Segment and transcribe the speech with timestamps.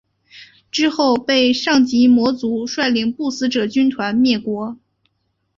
[0.71, 4.75] 之后被上级魔族率领不死者军团灭国。